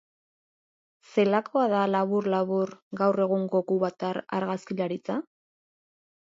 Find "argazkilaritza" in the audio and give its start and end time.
4.39-5.21